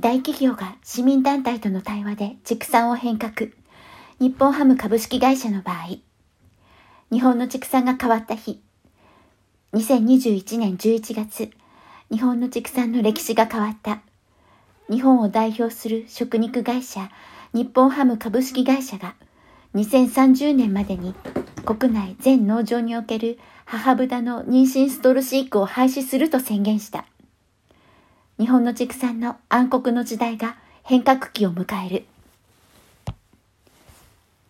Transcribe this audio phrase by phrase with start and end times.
[0.00, 3.50] 大企業が市民団体との対話で畜産を変革。
[4.20, 5.98] 日本ハム株式会社の場合、
[7.10, 8.60] 日本の畜産が変わった日、
[9.72, 11.50] 2021年11月、
[12.12, 14.00] 日本の畜産の歴史が変わった。
[14.88, 17.10] 日本を代表する食肉会社、
[17.52, 19.16] 日本ハム株式会社が
[19.74, 21.12] 2030年までに
[21.64, 27.04] 国内全農場における母豚の妊娠ストール飼育を廃止すると宣言した。
[28.38, 32.04] 日本の畜産の暗黒の時代が変革期を迎える。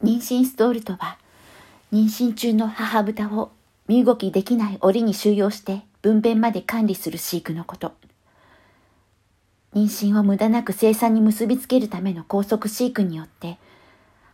[0.03, 1.17] 妊娠ストールとは、
[1.91, 3.51] 妊娠中の母豚を
[3.87, 7.95] 身動きできない檻に収容して分娩まで管理する飼育のこと。
[9.75, 13.57] 妊娠を無駄なく生産に結びつけるための高速飼育によって、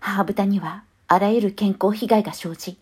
[0.00, 2.76] 母豚にはあらゆる健康被害が生じ、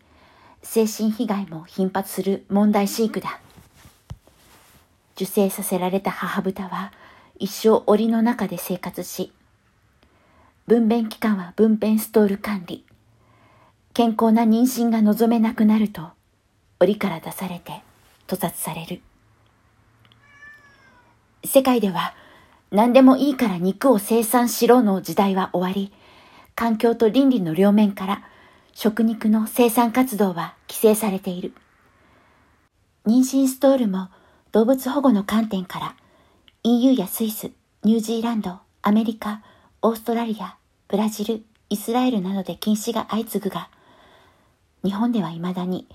[0.63, 3.39] 精神被害も頻発する問題飼育だ。
[5.15, 6.91] 受精させられた母豚は
[7.37, 9.31] 一生檻の中で生活し、
[10.67, 12.85] 分娩期間は分娩ストール管理。
[13.93, 16.09] 健康な妊娠が望めなくなると、
[16.79, 17.83] 檻から出されて
[18.27, 19.01] 屠殺される。
[21.45, 22.15] 世界では
[22.71, 25.91] 何でもいいから肉を生産しろの時代は終わり、
[26.55, 28.23] 環境と倫理の両面から
[28.73, 31.53] 食肉の生産活動は規制されている。
[33.05, 34.09] 妊娠ストールも
[34.53, 35.95] 動物保護の観点から
[36.61, 37.49] EU やスイス、
[37.83, 39.41] ニュージーランド、アメリカ、
[39.81, 43.71] オーストラリア、ブラジル、イスラエルなどで禁止が相次ぐが、
[44.83, 45.87] 日本では未だに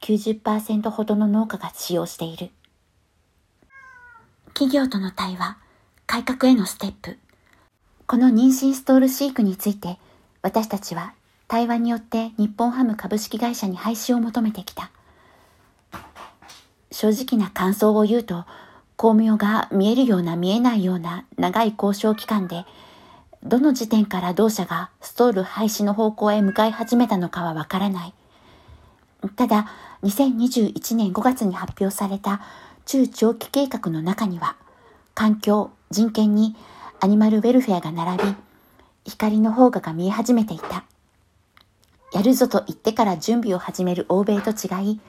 [0.00, 2.48] 90%ほどの農家が使用している。
[4.54, 5.58] 企業との対話、
[6.06, 7.18] 改革へのステップ。
[8.06, 9.98] この妊娠ストール飼育について、
[10.40, 11.12] 私たちは
[11.46, 14.90] 対話によって日本ハム株式会社に廃止を求めてきた。
[16.90, 18.44] 正直な感想を言うと、
[18.96, 22.64] 巧妙が見えるような見えないような長い交渉期間で、
[23.44, 28.14] どの時点から同社がストール廃止の方向へ向かい始めたのかはわからない。
[29.36, 29.68] ただ、
[30.02, 32.40] 2021年5月に発表された
[32.86, 34.56] 中長期計画の中には、
[35.14, 36.56] 環境、人権に
[37.00, 38.34] アニマルウェルフェアが並び、
[39.04, 40.84] 光の方がが見え始めていた。
[42.12, 45.00] やるぞと言ってから準備を始める欧米と違い、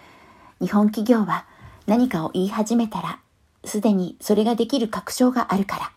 [0.60, 1.46] 日本企業は
[1.90, 3.20] 何かを言い始めたら、
[3.66, 5.92] すでにそれができる確証があるから。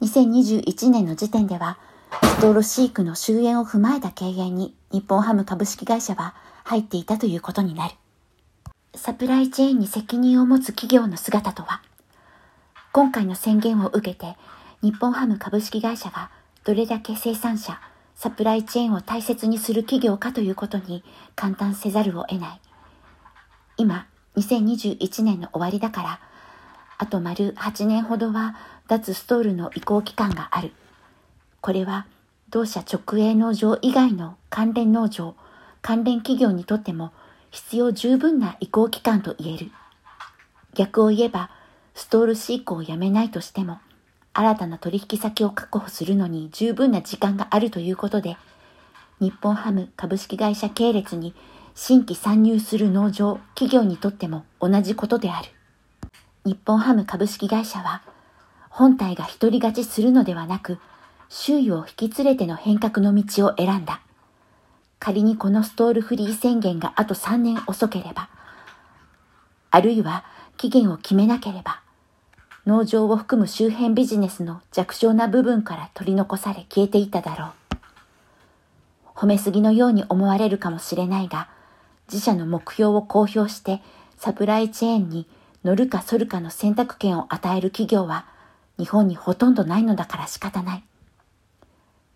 [0.00, 1.76] 2021年の時点では、
[2.22, 6.34] ストール飼育の終焉を踏まえた経営に日本ハム株式会社は
[6.64, 7.94] 入っていたということになる。
[8.94, 11.82] サプライチェーンに責任を持つ企業の姿とは、
[12.92, 14.38] 今回の宣言を受けて、
[14.80, 16.30] 日本ハム株式会社が
[16.64, 17.78] どれだけ生産者、
[18.14, 21.04] サプライチェーンを大切にする企業かということに
[21.36, 22.60] 簡単せざるを得ない。
[23.76, 24.06] 今、
[24.36, 26.20] 2021年の終わりだから、
[26.98, 28.56] あと丸8年ほどは
[28.88, 30.72] 脱ストールの移行期間がある。
[31.60, 32.06] これは
[32.50, 35.34] 同社直営農場以外の関連農場、
[35.80, 37.12] 関連企業にとっても
[37.50, 39.70] 必要十分な移行期間と言える。
[40.74, 41.50] 逆を言えば、
[41.94, 43.78] ストール飼育をやめないとしても、
[44.32, 48.36] 新たな取引先を確保するのに十分な時間があるということで、
[49.20, 51.34] 日本ハム株式会社系列に
[51.74, 55.48] 新規参入する農場、企業にとっても同じことである。
[56.44, 58.02] 日本ハム株式会社は、
[58.68, 60.78] 本体が独り勝ちするのではなく、
[61.28, 64.00] 周囲を引き連れての変革の道を選んだ。
[64.98, 68.28] 仮にこのストールフリー宣言があと3年遅ければ、
[69.70, 70.24] あるいは
[70.58, 71.80] 期限を決めなければ、
[72.66, 77.50] 農場を含む周辺ビジネスの弱小な部分から取り残され消えていただろう。
[79.16, 81.48] 褒めすぎのように思われるかもしれないが、
[82.12, 83.80] 自社の目標を公表して
[84.18, 85.26] サプライチェーンに
[85.64, 88.26] 乗るか反るかの選択権を与える企業は
[88.78, 90.84] 日本にほとんどないのだから仕方ない。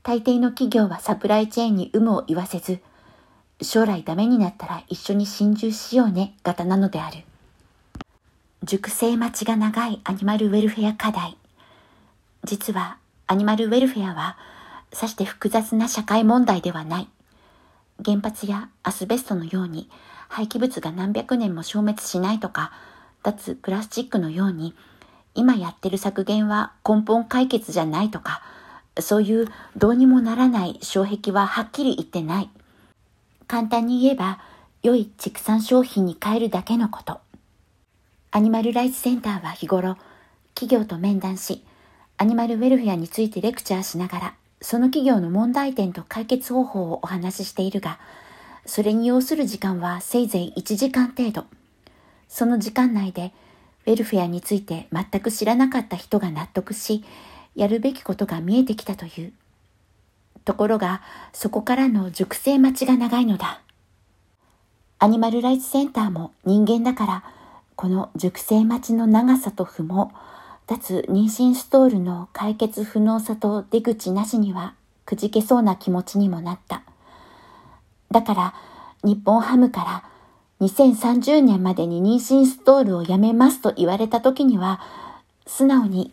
[0.03, 2.81] 大抵の企業はサプライチェーンに有無を言わせず、
[3.63, 7.25] 将来ダメになったら一緒に心中しようね型なのである。
[8.63, 11.37] 熟成待ちが長いアニマルウェルフェア課題。
[12.45, 14.37] 実はアニマルウェルフェアは
[14.93, 17.09] さして複雑な社会問題ではない。
[18.07, 19.91] 原発やアスベストのように
[20.29, 22.73] 廃棄物が何百年も消滅しないとか、
[23.25, 24.75] 脱プラスチックのように
[25.35, 28.43] 今やってる削減は根本解決じゃないとか、
[29.01, 32.51] そういうどうにもならない障壁ははっきり言ってない。
[33.47, 34.41] 簡単に言えば、
[34.83, 37.21] 良い畜産商品に変えるだけのこと。
[38.31, 39.97] アニマルライツセンターは日頃、
[40.55, 41.65] 企業と面談し、
[42.17, 47.99] アニマルウェルフェアについてレクチャーしながら、その企業の問題点と解決方法をお話ししているが、
[48.65, 51.45] それに要する時間はせいぜい1時間程度。
[52.29, 53.33] その時間内で、
[53.87, 57.05] ウェルフェアについて全く知らなかった人が納得し、
[57.55, 59.33] やるべきことが見えてきたという。
[60.45, 63.61] ところが、そこからの熟成待ちが長いのだ。
[64.99, 67.25] アニマルライツセンターも人間だから、
[67.77, 70.09] この熟成待ちの長さと不毛、
[70.67, 74.75] 脱妊娠ストールの解決不能さと出口なしには
[75.05, 76.83] くじけそうな気持ちにもなった。
[78.11, 78.55] だから、
[79.05, 80.05] 日本ハムから
[80.61, 84.81] 2030年までに妊娠ストールをやめますと言われた時には、
[85.47, 86.11] 素直に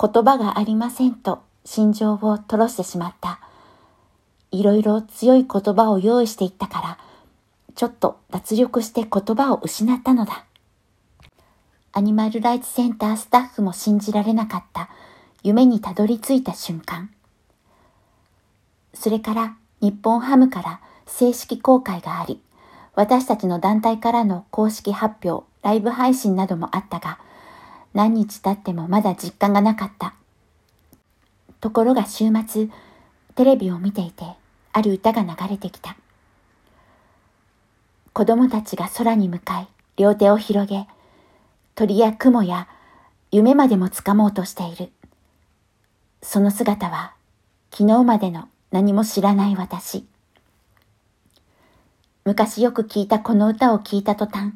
[0.00, 3.40] 言葉がありませんと心情を吐露してしまった。
[4.52, 6.98] いろいろ強い言葉を用意していったから、
[7.74, 10.44] ちょっと脱力して言葉を失ったのだ。
[11.96, 14.90] アニマルライツセンタースタッフも信じられなかった
[15.44, 17.08] 夢にたどり着いた瞬間。
[18.94, 22.40] それから日本ハムから正式公開があり、
[22.96, 27.20] 私たちの団体からの公式発表、ライブ配信などもあったが、
[27.92, 30.14] 何日経ってもまだ実感がなかった。
[31.60, 32.70] ところが週末、
[33.36, 34.24] テレビを見ていて、
[34.72, 35.96] ある歌が流れてきた。
[38.12, 40.88] 子供たちが空に向かい、両手を広げ、
[41.76, 42.68] 鳥や雲や
[43.32, 44.92] 夢までもつかもうとしている。
[46.22, 47.14] その姿は
[47.72, 50.06] 昨日までの何も知らない私。
[52.24, 54.52] 昔よく聞いたこの歌を聞いた途端、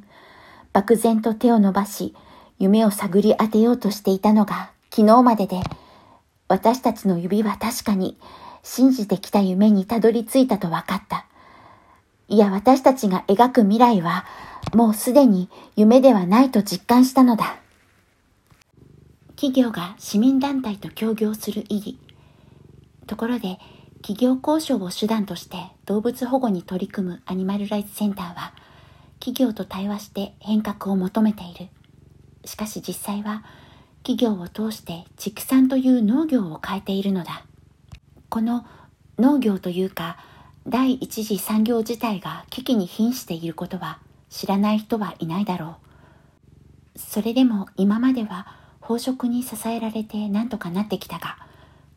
[0.73, 2.15] 漠然と手を伸ばし、
[2.61, 5.61] 夢を探り当てようとしていたのが昨日までで、
[6.47, 8.17] 私たちの指は確かに
[8.62, 11.26] 信じてきた夢にたどり着いたと分かった。
[12.29, 14.25] いや、私たちが描く未来は
[14.75, 17.56] もうすでに夢ではないと実感したのだ。
[19.37, 21.99] 企業が市民団体と協業する意義。
[23.06, 23.58] ところで、
[24.02, 25.56] 企業交渉を手段として
[25.87, 28.52] 動物保護に取り組むアニマルライツセンターは、
[29.20, 31.69] 企業と対話して変革を求めている。
[32.44, 33.44] しかし実際は、
[34.02, 37.44] 企業を通して畜産という農業を変えているのだ。
[38.28, 38.66] この
[39.19, 40.16] 農業というか、
[40.66, 43.99] 第一次産業自体が危機に瀕していることは、
[44.31, 45.77] 知らない人はいないだろ
[46.95, 46.99] う。
[46.99, 48.47] それでも今までは
[48.81, 51.37] 飽食に支えられて何とかなってきたが、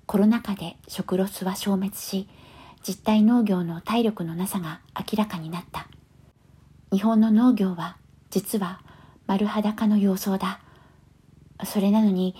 [0.05, 2.27] コロナ禍で食ロスは消滅し、
[2.83, 5.87] 実体農業の体力のなさが明らかになった。
[6.91, 7.97] 日本の農業は
[8.29, 8.81] 実は
[9.27, 10.59] 丸裸の様相だ。
[11.63, 12.35] それなのに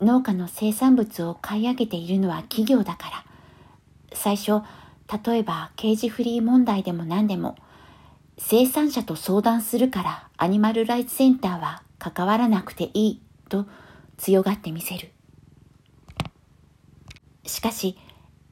[0.00, 3.24] 農家の生産物を買い上げているのは企業だから。
[4.12, 4.62] 最初、
[5.26, 7.56] 例えばケージフリー問題でも何でも
[8.38, 13.66] 生産者と相談するからアニマルライツセンターは関わらなくていいと
[14.16, 15.10] 強がってみせる。
[17.46, 17.96] しかし、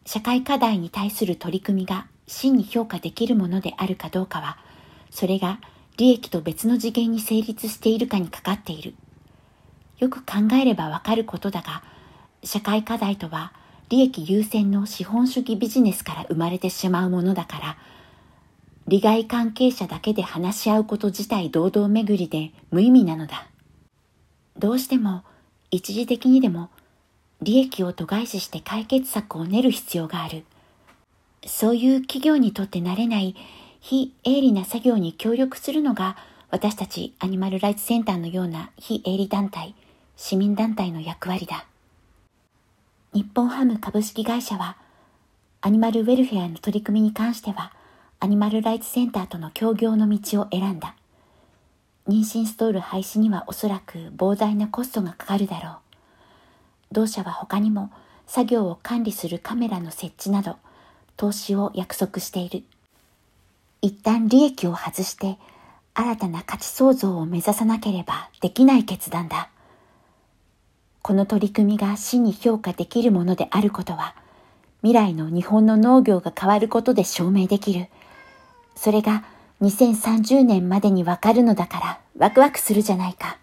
[0.04, 4.58] 社会課題に対する取り組みが真に評価できるものであるかどうかは、
[5.10, 5.60] それが
[5.96, 8.94] 利益と別の次元に成立しているかにかかっている。
[9.98, 11.82] よく考えればわかることだが、
[12.44, 13.52] 社会課題とは
[13.88, 17.76] 利益優先の資本主義ビジネスから生まれてしまうものだから、
[18.92, 23.46] 利害関係者だけで話し合うこと自体堂々巡りで無意味なのだ。
[24.58, 25.22] どうしても
[25.70, 26.68] 一時的にでも
[27.40, 30.44] 利益を度外視して解決策を練る必要がある。
[31.46, 33.34] そういう企業にとって慣れない
[33.80, 36.18] 非営利な作業に協力するのが
[36.50, 39.74] 私たちアニマルライツセンターのような非営利団体、
[40.18, 41.64] 市民団体の役割だ。
[43.14, 44.76] 日本ハム株式会社は
[45.62, 47.72] アニマルウェルフェアの取り組みに関しては
[48.22, 50.94] アニマルライツセンターとの協業の道を選んだ。
[52.06, 55.74] 妊娠ストール廃止にはおそらく膨大なコストがかかるだろう。
[56.92, 57.90] 同社は他にも
[58.28, 60.54] 作業を管理するカメラの設置など
[61.16, 62.62] 投資を約束している。
[63.80, 65.36] 一旦利益を外して
[65.92, 69.50] 新たな価値創造を目指さなければできない決断だ。
[71.02, 74.14] この取り組みが真に評価できるものであることは
[74.82, 77.88] 未来の日本の農業が変わることで証明できる。
[78.82, 79.22] それが
[79.60, 83.38] 2030年までにわかるのだからワクワクするじゃないか。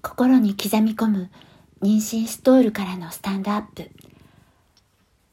[0.00, 1.30] 心に刻み込む
[1.82, 3.90] 妊娠ストールからのスタンドアップ。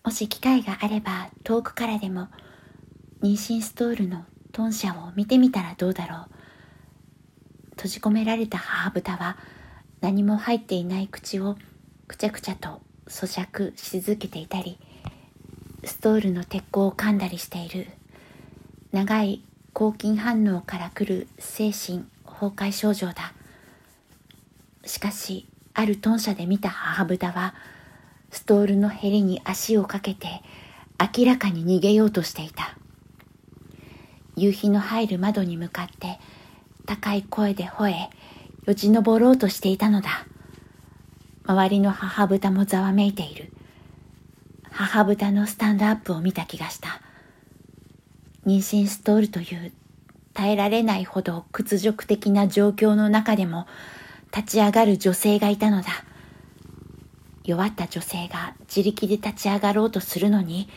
[0.03, 2.29] もし機会があれば遠くからでも
[3.21, 6.29] 妊娠ストールの豚舎を見てみたらどうだろう。
[7.75, 9.38] 閉じ込められた母豚は
[10.00, 11.57] 何も入っていない口を
[12.07, 14.79] くちゃくちゃと咀嚼し続けていたり、
[15.83, 17.88] ストールの鉄鋼を噛んだりしている。
[18.91, 19.41] 長い
[19.73, 23.33] 抗菌反応から来る精神崩壊症状だ。
[24.85, 27.55] しかしある豚舎で見た母豚は
[28.29, 30.27] ストールのへりに足をかけて
[31.17, 32.77] 明らかに逃げようとしていた。
[34.35, 36.19] 夕日の入る窓に向かって
[36.85, 38.09] 高い声で吠え
[38.65, 40.25] よじ登ろうとしていたのだ。
[41.45, 43.51] 周りの母豚もざわめいている。
[44.71, 47.01] 母豚のスタンドアップを見た気がした。
[48.45, 49.71] 妊娠ストールという
[50.33, 53.67] 耐えられないほど屈辱的な状況の中でも
[54.35, 55.89] 立ち上がる女性がいたのだ。
[57.43, 60.69] 弱った女性が自力で立ち上がろうとするのに、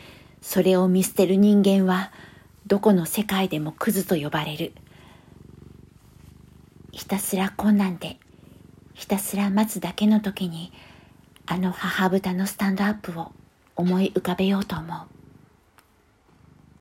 [0.43, 2.11] それを見捨てる人間は
[2.67, 4.73] どこの世界でもクズと呼ばれる。
[6.91, 8.19] ひたすら困難で、
[8.95, 10.73] ひたすら待つだけの時に、
[11.47, 13.33] あの母豚のスタンドアップを
[13.77, 15.14] 思い浮かべようと思う。